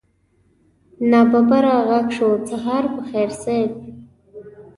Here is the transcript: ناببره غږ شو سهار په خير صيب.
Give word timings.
ناببره 1.11 1.75
غږ 1.87 2.07
شو 2.15 2.29
سهار 2.49 2.83
په 2.93 3.01
خير 3.09 3.29
صيب. 3.43 3.71